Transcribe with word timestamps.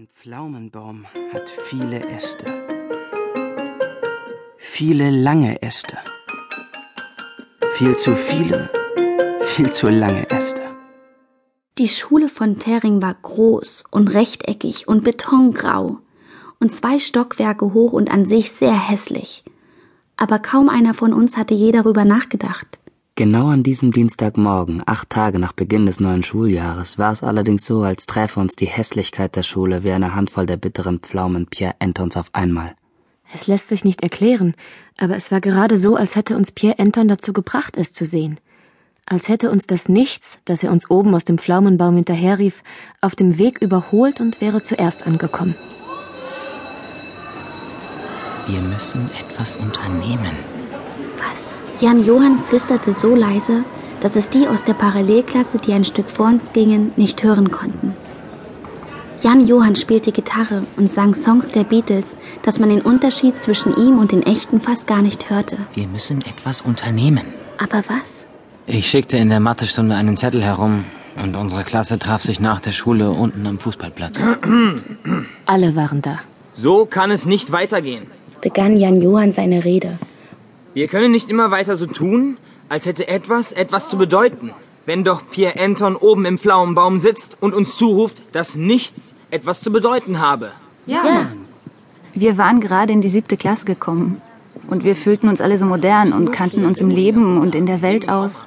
Ein 0.00 0.08
Pflaumenbaum 0.14 1.04
hat 1.34 1.50
viele 1.50 2.00
Äste. 2.00 2.46
Viele 4.56 5.10
lange 5.10 5.60
Äste. 5.60 5.98
Viel 7.74 7.94
zu 7.98 8.16
viele, 8.16 8.70
viel 9.42 9.70
zu 9.72 9.90
lange 9.90 10.30
Äste. 10.30 10.62
Die 11.76 11.90
Schule 11.90 12.30
von 12.30 12.58
Tering 12.58 13.02
war 13.02 13.12
groß 13.12 13.84
und 13.90 14.14
rechteckig 14.14 14.88
und 14.88 15.04
betongrau 15.04 15.98
und 16.60 16.74
zwei 16.74 16.98
Stockwerke 16.98 17.74
hoch 17.74 17.92
und 17.92 18.10
an 18.10 18.24
sich 18.24 18.52
sehr 18.52 18.72
hässlich. 18.72 19.44
Aber 20.16 20.38
kaum 20.38 20.70
einer 20.70 20.94
von 20.94 21.12
uns 21.12 21.36
hatte 21.36 21.52
je 21.52 21.72
darüber 21.72 22.06
nachgedacht. 22.06 22.79
Genau 23.20 23.48
an 23.48 23.62
diesem 23.62 23.92
Dienstagmorgen, 23.92 24.82
acht 24.86 25.10
Tage 25.10 25.38
nach 25.38 25.52
Beginn 25.52 25.84
des 25.84 26.00
neuen 26.00 26.22
Schuljahres, 26.22 26.96
war 26.96 27.12
es 27.12 27.22
allerdings 27.22 27.66
so, 27.66 27.82
als 27.82 28.06
träfe 28.06 28.40
uns 28.40 28.56
die 28.56 28.64
Hässlichkeit 28.64 29.36
der 29.36 29.42
Schule 29.42 29.84
wie 29.84 29.90
eine 29.90 30.14
Handvoll 30.14 30.46
der 30.46 30.56
bitteren 30.56 31.00
Pflaumen 31.00 31.46
Pierre 31.46 31.74
Entons 31.80 32.16
auf 32.16 32.30
einmal. 32.32 32.74
Es 33.34 33.46
lässt 33.46 33.68
sich 33.68 33.84
nicht 33.84 34.02
erklären, 34.02 34.54
aber 34.96 35.16
es 35.16 35.30
war 35.30 35.42
gerade 35.42 35.76
so, 35.76 35.96
als 35.96 36.16
hätte 36.16 36.34
uns 36.34 36.50
Pierre 36.50 36.78
Anton 36.78 37.08
dazu 37.08 37.34
gebracht, 37.34 37.76
es 37.76 37.92
zu 37.92 38.06
sehen. 38.06 38.40
Als 39.04 39.28
hätte 39.28 39.50
uns 39.50 39.66
das 39.66 39.90
Nichts, 39.90 40.38
das 40.46 40.62
er 40.62 40.72
uns 40.72 40.88
oben 40.88 41.14
aus 41.14 41.26
dem 41.26 41.36
Pflaumenbaum 41.36 41.96
hinterherrief, 41.96 42.62
auf 43.02 43.14
dem 43.14 43.36
Weg 43.36 43.60
überholt 43.60 44.22
und 44.22 44.40
wäre 44.40 44.62
zuerst 44.62 45.06
angekommen. 45.06 45.54
Wir 48.46 48.62
müssen 48.62 49.10
etwas 49.20 49.56
unternehmen. 49.56 50.32
Was? 51.18 51.44
Jan 51.80 52.04
Johann 52.04 52.38
flüsterte 52.46 52.92
so 52.92 53.14
leise, 53.14 53.64
dass 54.00 54.14
es 54.14 54.28
die 54.28 54.46
aus 54.46 54.62
der 54.64 54.74
Parallelklasse, 54.74 55.58
die 55.58 55.72
ein 55.72 55.86
Stück 55.86 56.10
vor 56.10 56.26
uns 56.26 56.52
gingen, 56.52 56.92
nicht 56.96 57.22
hören 57.22 57.50
konnten. 57.50 57.94
Jan 59.20 59.46
Johann 59.46 59.76
spielte 59.76 60.12
Gitarre 60.12 60.64
und 60.76 60.90
sang 60.90 61.14
Songs 61.14 61.50
der 61.50 61.64
Beatles, 61.64 62.16
dass 62.42 62.58
man 62.58 62.68
den 62.68 62.82
Unterschied 62.82 63.40
zwischen 63.40 63.74
ihm 63.76 63.98
und 63.98 64.12
den 64.12 64.22
echten 64.22 64.60
fast 64.60 64.86
gar 64.86 65.00
nicht 65.00 65.30
hörte. 65.30 65.56
Wir 65.74 65.86
müssen 65.88 66.20
etwas 66.20 66.60
unternehmen. 66.60 67.24
Aber 67.58 67.82
was? 67.88 68.26
Ich 68.66 68.88
schickte 68.88 69.16
in 69.16 69.30
der 69.30 69.40
Mathestunde 69.40 69.94
einen 69.96 70.16
Zettel 70.18 70.42
herum 70.42 70.84
und 71.16 71.34
unsere 71.34 71.64
Klasse 71.64 71.98
traf 71.98 72.22
sich 72.22 72.40
nach 72.40 72.60
der 72.60 72.72
Schule 72.72 73.10
unten 73.10 73.46
am 73.46 73.58
Fußballplatz. 73.58 74.22
Alle 75.46 75.76
waren 75.76 76.02
da. 76.02 76.20
So 76.52 76.84
kann 76.84 77.10
es 77.10 77.24
nicht 77.24 77.52
weitergehen. 77.52 78.06
begann 78.42 78.76
Jan 78.76 79.00
Johann 79.00 79.32
seine 79.32 79.64
Rede. 79.64 79.98
Wir 80.72 80.86
können 80.86 81.10
nicht 81.10 81.28
immer 81.28 81.50
weiter 81.50 81.74
so 81.74 81.86
tun, 81.86 82.36
als 82.68 82.86
hätte 82.86 83.08
etwas 83.08 83.50
etwas 83.52 83.88
zu 83.88 83.98
bedeuten. 83.98 84.52
Wenn 84.86 85.02
doch 85.02 85.22
Pierre 85.28 85.58
Anton 85.58 85.96
oben 85.96 86.24
im 86.24 86.38
Pflaumenbaum 86.38 87.00
sitzt 87.00 87.36
und 87.40 87.54
uns 87.54 87.76
zuruft, 87.76 88.22
dass 88.32 88.54
nichts 88.54 89.14
etwas 89.30 89.60
zu 89.60 89.72
bedeuten 89.72 90.20
habe. 90.20 90.52
Ja. 90.86 91.26
Wir 92.14 92.38
waren 92.38 92.60
gerade 92.60 92.92
in 92.92 93.00
die 93.00 93.08
siebte 93.08 93.36
Klasse 93.36 93.64
gekommen. 93.64 94.22
Und 94.68 94.84
wir 94.84 94.94
fühlten 94.94 95.28
uns 95.28 95.40
alle 95.40 95.58
so 95.58 95.66
modern 95.66 96.12
und 96.12 96.30
kannten 96.30 96.64
uns 96.64 96.80
im 96.80 96.90
Leben 96.90 97.38
und 97.40 97.54
in 97.54 97.66
der 97.66 97.82
Welt 97.82 98.08
aus. 98.08 98.46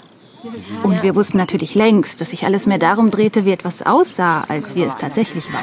Und 0.84 1.04
wir 1.04 1.16
wussten 1.16 1.38
natürlich 1.38 1.76
längst, 1.76 2.22
dass 2.22 2.30
sich 2.30 2.46
alles 2.46 2.66
mehr 2.66 2.80
darum 2.80 3.12
drehte, 3.12 3.46
wie 3.46 3.52
etwas 3.52 3.82
aussah, 3.82 4.46
als 4.48 4.76
wie 4.76 4.84
es 4.84 4.96
tatsächlich 4.96 5.52
war. 5.54 5.62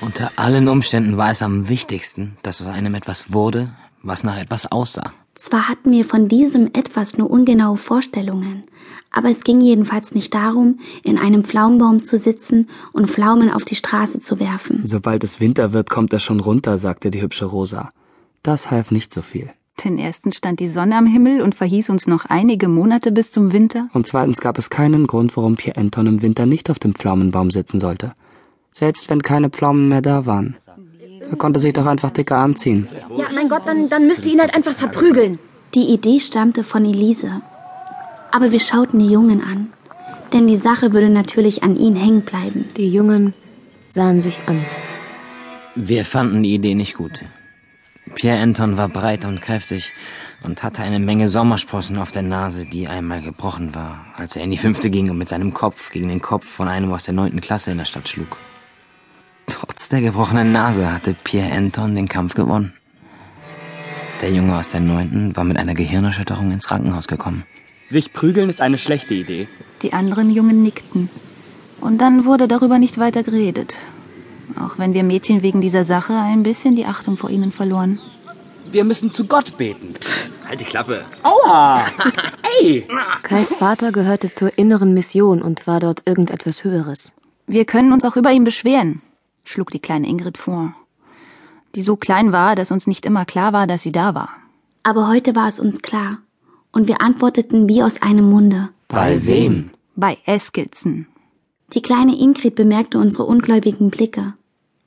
Unter 0.00 0.30
allen 0.36 0.68
Umständen 0.68 1.16
war 1.16 1.30
es 1.30 1.42
am 1.42 1.68
wichtigsten, 1.68 2.36
dass 2.42 2.60
aus 2.62 2.68
einem 2.68 2.94
etwas 2.94 3.32
wurde, 3.32 3.70
was 4.02 4.24
nach 4.24 4.38
etwas 4.38 4.70
aussah. 4.70 5.12
Zwar 5.38 5.68
hatten 5.68 5.92
wir 5.92 6.04
von 6.04 6.26
diesem 6.26 6.66
etwas 6.66 7.16
nur 7.16 7.30
ungenaue 7.30 7.76
Vorstellungen, 7.76 8.64
aber 9.12 9.30
es 9.30 9.44
ging 9.44 9.60
jedenfalls 9.60 10.12
nicht 10.12 10.34
darum, 10.34 10.80
in 11.04 11.16
einem 11.16 11.44
Pflaumenbaum 11.44 12.02
zu 12.02 12.18
sitzen 12.18 12.68
und 12.92 13.08
Pflaumen 13.08 13.48
auf 13.48 13.64
die 13.64 13.76
Straße 13.76 14.18
zu 14.18 14.40
werfen. 14.40 14.80
Sobald 14.82 15.22
es 15.22 15.38
Winter 15.38 15.72
wird, 15.72 15.90
kommt 15.90 16.12
er 16.12 16.18
schon 16.18 16.40
runter, 16.40 16.76
sagte 16.76 17.12
die 17.12 17.22
hübsche 17.22 17.44
Rosa. 17.44 17.92
Das 18.42 18.72
half 18.72 18.90
nicht 18.90 19.14
so 19.14 19.22
viel. 19.22 19.48
Denn 19.84 19.96
erstens 19.96 20.36
stand 20.36 20.58
die 20.58 20.66
Sonne 20.66 20.96
am 20.96 21.06
Himmel 21.06 21.40
und 21.40 21.54
verhieß 21.54 21.88
uns 21.90 22.08
noch 22.08 22.24
einige 22.24 22.66
Monate 22.66 23.12
bis 23.12 23.30
zum 23.30 23.52
Winter. 23.52 23.88
Und 23.92 24.08
zweitens 24.08 24.40
gab 24.40 24.58
es 24.58 24.70
keinen 24.70 25.06
Grund, 25.06 25.36
warum 25.36 25.54
Pierre 25.54 25.78
Anton 25.78 26.08
im 26.08 26.20
Winter 26.20 26.46
nicht 26.46 26.68
auf 26.68 26.80
dem 26.80 26.96
Pflaumenbaum 26.96 27.52
sitzen 27.52 27.78
sollte. 27.78 28.14
Selbst 28.72 29.08
wenn 29.08 29.22
keine 29.22 29.50
Pflaumen 29.50 29.88
mehr 29.88 30.02
da 30.02 30.26
waren. 30.26 30.56
Er 31.30 31.36
konnte 31.36 31.60
sich 31.60 31.72
doch 31.72 31.86
einfach 31.86 32.10
dicker 32.10 32.38
anziehen. 32.38 32.88
Ja, 33.16 33.26
mein 33.34 33.48
Gott, 33.48 33.62
dann, 33.66 33.88
dann 33.88 34.06
müsst 34.06 34.26
ihr 34.26 34.32
ihn 34.32 34.40
halt 34.40 34.54
einfach 34.54 34.74
verprügeln. 34.74 35.38
Die 35.74 35.92
Idee 35.92 36.20
stammte 36.20 36.64
von 36.64 36.84
Elise. 36.84 37.42
Aber 38.30 38.52
wir 38.52 38.60
schauten 38.60 38.98
die 38.98 39.10
Jungen 39.10 39.42
an. 39.42 39.72
Denn 40.32 40.46
die 40.46 40.56
Sache 40.56 40.92
würde 40.92 41.08
natürlich 41.08 41.62
an 41.62 41.76
ihn 41.76 41.96
hängen 41.96 42.22
bleiben. 42.22 42.66
Die 42.76 42.90
Jungen 42.90 43.34
sahen 43.88 44.20
sich 44.20 44.38
an. 44.46 44.64
Wir 45.74 46.04
fanden 46.04 46.42
die 46.42 46.54
Idee 46.54 46.74
nicht 46.74 46.94
gut. 46.94 47.24
Pierre 48.14 48.40
Anton 48.40 48.76
war 48.76 48.88
breit 48.88 49.24
und 49.24 49.40
kräftig 49.40 49.92
und 50.42 50.62
hatte 50.62 50.82
eine 50.82 50.98
Menge 50.98 51.28
Sommersprossen 51.28 51.98
auf 51.98 52.12
der 52.12 52.22
Nase, 52.22 52.64
die 52.64 52.88
einmal 52.88 53.22
gebrochen 53.22 53.74
war, 53.74 54.06
als 54.16 54.36
er 54.36 54.42
in 54.44 54.50
die 54.50 54.56
fünfte 54.56 54.90
ging 54.90 55.10
und 55.10 55.18
mit 55.18 55.28
seinem 55.28 55.52
Kopf 55.52 55.90
gegen 55.90 56.08
den 56.08 56.22
Kopf 56.22 56.46
von 56.46 56.68
einem 56.68 56.92
aus 56.92 57.04
der 57.04 57.14
neunten 57.14 57.40
Klasse 57.40 57.70
in 57.70 57.78
der 57.78 57.84
Stadt 57.84 58.08
schlug. 58.08 58.36
Trotz 59.88 60.02
der 60.02 60.10
gebrochenen 60.10 60.52
Nase 60.52 60.92
hatte 60.92 61.14
Pierre 61.24 61.50
Anton 61.50 61.94
den 61.94 62.08
Kampf 62.08 62.34
gewonnen. 62.34 62.74
Der 64.20 64.30
Junge 64.30 64.58
aus 64.58 64.68
der 64.68 64.80
neunten 64.80 65.34
war 65.34 65.44
mit 65.44 65.56
einer 65.56 65.72
Gehirnerschütterung 65.72 66.52
ins 66.52 66.66
Krankenhaus 66.66 67.08
gekommen. 67.08 67.44
Sich 67.88 68.12
prügeln 68.12 68.50
ist 68.50 68.60
eine 68.60 68.76
schlechte 68.76 69.14
Idee. 69.14 69.48
Die 69.80 69.94
anderen 69.94 70.30
Jungen 70.30 70.62
nickten. 70.62 71.08
Und 71.80 72.02
dann 72.02 72.26
wurde 72.26 72.48
darüber 72.48 72.78
nicht 72.78 72.98
weiter 72.98 73.22
geredet. 73.22 73.78
Auch 74.60 74.78
wenn 74.78 74.92
wir 74.92 75.04
Mädchen 75.04 75.40
wegen 75.40 75.62
dieser 75.62 75.84
Sache 75.84 76.12
ein 76.12 76.42
bisschen 76.42 76.76
die 76.76 76.84
Achtung 76.84 77.16
vor 77.16 77.30
ihnen 77.30 77.50
verloren. 77.50 77.98
Wir 78.70 78.84
müssen 78.84 79.10
zu 79.10 79.24
Gott 79.24 79.56
beten. 79.56 79.94
Halt 80.46 80.60
die 80.60 80.66
Klappe. 80.66 81.06
Aua! 81.22 81.86
Ey! 82.60 82.86
Kais 83.22 83.54
Vater 83.54 83.90
gehörte 83.90 84.34
zur 84.34 84.58
inneren 84.58 84.92
Mission 84.92 85.40
und 85.40 85.66
war 85.66 85.80
dort 85.80 86.02
irgendetwas 86.04 86.62
Höheres. 86.62 87.14
Wir 87.46 87.64
können 87.64 87.94
uns 87.94 88.04
auch 88.04 88.16
über 88.16 88.30
ihn 88.30 88.44
beschweren, 88.44 89.00
schlug 89.48 89.70
die 89.70 89.80
kleine 89.80 90.08
Ingrid 90.08 90.38
vor. 90.38 90.74
Die 91.74 91.82
so 91.82 91.96
klein 91.96 92.32
war, 92.32 92.54
dass 92.54 92.70
uns 92.70 92.86
nicht 92.86 93.06
immer 93.06 93.24
klar 93.24 93.52
war, 93.52 93.66
dass 93.66 93.82
sie 93.82 93.92
da 93.92 94.14
war. 94.14 94.30
Aber 94.82 95.08
heute 95.08 95.34
war 95.34 95.48
es 95.48 95.60
uns 95.60 95.82
klar. 95.82 96.18
Und 96.72 96.88
wir 96.88 97.00
antworteten 97.00 97.68
wie 97.68 97.82
aus 97.82 98.00
einem 98.00 98.28
Munde. 98.30 98.68
Bei 98.88 99.26
wem? 99.26 99.70
Bei 99.96 100.18
Eskilzen. 100.26 101.06
Die 101.74 101.82
kleine 101.82 102.18
Ingrid 102.18 102.54
bemerkte 102.54 102.98
unsere 102.98 103.24
ungläubigen 103.24 103.90
Blicke. 103.90 104.34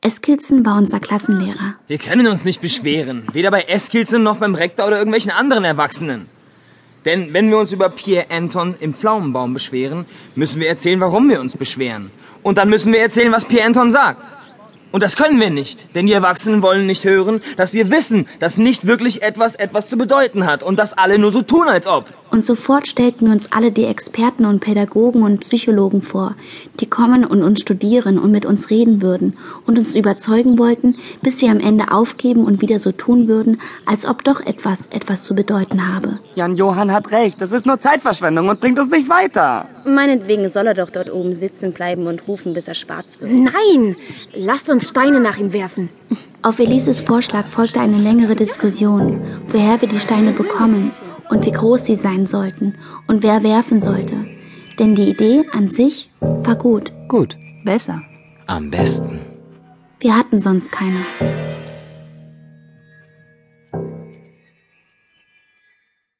Eskilzen 0.01 0.65
war 0.65 0.77
unser 0.77 0.99
Klassenlehrer. 0.99 1.75
Wir 1.87 1.99
können 1.99 2.25
uns 2.25 2.43
nicht 2.43 2.61
beschweren. 2.61 3.27
Weder 3.33 3.51
bei 3.51 3.61
Eskilsen 3.61 4.23
noch 4.23 4.37
beim 4.37 4.55
Rektor 4.55 4.87
oder 4.87 4.97
irgendwelchen 4.97 5.31
anderen 5.31 5.63
Erwachsenen. 5.63 6.25
Denn 7.05 7.33
wenn 7.33 7.49
wir 7.49 7.59
uns 7.59 7.71
über 7.71 7.89
Pierre 7.89 8.31
Anton 8.31 8.75
im 8.79 8.93
Pflaumenbaum 8.93 9.53
beschweren, 9.53 10.05
müssen 10.35 10.59
wir 10.59 10.69
erzählen, 10.69 10.99
warum 10.99 11.29
wir 11.29 11.39
uns 11.39 11.55
beschweren. 11.57 12.09
Und 12.41 12.57
dann 12.57 12.69
müssen 12.69 12.93
wir 12.93 12.99
erzählen, 12.99 13.31
was 13.31 13.45
Pierre 13.45 13.67
Anton 13.67 13.91
sagt. 13.91 14.27
Und 14.91 15.03
das 15.03 15.15
können 15.15 15.39
wir 15.39 15.49
nicht, 15.49 15.95
denn 15.95 16.05
die 16.05 16.13
Erwachsenen 16.13 16.61
wollen 16.61 16.85
nicht 16.85 17.05
hören, 17.05 17.41
dass 17.55 17.73
wir 17.73 17.89
wissen, 17.89 18.27
dass 18.39 18.57
nicht 18.57 18.85
wirklich 18.85 19.23
etwas 19.23 19.55
etwas 19.55 19.87
zu 19.87 19.97
bedeuten 19.97 20.45
hat 20.45 20.63
und 20.63 20.77
dass 20.77 20.97
alle 20.97 21.17
nur 21.17 21.31
so 21.31 21.41
tun, 21.41 21.67
als 21.67 21.87
ob. 21.87 22.05
Und 22.31 22.45
sofort 22.45 22.87
stellten 22.87 23.27
wir 23.27 23.33
uns 23.33 23.51
alle 23.51 23.73
die 23.73 23.83
Experten 23.83 24.45
und 24.45 24.61
Pädagogen 24.61 25.23
und 25.23 25.41
Psychologen 25.41 26.01
vor, 26.01 26.35
die 26.79 26.85
kommen 26.85 27.25
und 27.25 27.43
uns 27.43 27.59
studieren 27.59 28.17
und 28.17 28.31
mit 28.31 28.45
uns 28.45 28.69
reden 28.69 29.01
würden 29.01 29.37
und 29.67 29.77
uns 29.77 29.97
überzeugen 29.97 30.57
wollten, 30.57 30.95
bis 31.21 31.41
wir 31.41 31.51
am 31.51 31.59
Ende 31.59 31.91
aufgeben 31.91 32.45
und 32.45 32.61
wieder 32.61 32.79
so 32.79 32.93
tun 32.93 33.27
würden, 33.27 33.59
als 33.85 34.05
ob 34.05 34.23
doch 34.23 34.39
etwas 34.39 34.87
etwas 34.91 35.23
zu 35.23 35.35
bedeuten 35.35 35.93
habe. 35.93 36.19
Jan 36.35 36.55
Johann 36.55 36.93
hat 36.93 37.11
recht. 37.11 37.41
Das 37.41 37.51
ist 37.51 37.65
nur 37.65 37.81
Zeitverschwendung 37.81 38.47
und 38.47 38.61
bringt 38.61 38.79
uns 38.79 38.91
nicht 38.91 39.09
weiter. 39.09 39.67
Meinetwegen 39.85 40.49
soll 40.49 40.67
er 40.67 40.73
doch 40.73 40.89
dort 40.89 41.11
oben 41.11 41.33
sitzen 41.33 41.73
bleiben 41.73 42.07
und 42.07 42.29
rufen, 42.29 42.53
bis 42.53 42.67
er 42.67 42.75
schwarz 42.75 43.19
wird. 43.19 43.29
Nein! 43.29 43.97
Lasst 44.33 44.69
uns 44.69 44.87
Steine 44.87 45.19
nach 45.19 45.37
ihm 45.37 45.51
werfen. 45.51 45.89
Auf 46.43 46.59
Elises 46.59 47.01
Vorschlag 47.01 47.47
folgte 47.47 47.81
eine 47.81 47.97
längere 47.97 48.35
Diskussion, 48.35 49.19
woher 49.49 49.81
wir 49.81 49.89
die 49.89 49.99
Steine 49.99 50.31
bekommen 50.31 50.91
und 51.31 51.45
wie 51.45 51.51
groß 51.51 51.85
sie 51.85 51.95
sein 51.95 52.27
sollten 52.27 52.75
und 53.07 53.23
wer 53.23 53.41
werfen 53.41 53.81
sollte. 53.81 54.15
Denn 54.77 54.95
die 54.95 55.09
Idee 55.09 55.45
an 55.53 55.69
sich 55.69 56.11
war 56.19 56.55
gut. 56.55 56.91
Gut. 57.07 57.35
Besser. 57.63 58.01
Am 58.47 58.69
besten. 58.69 59.19
Wir 59.99 60.15
hatten 60.15 60.39
sonst 60.39 60.71
keine. 60.71 61.50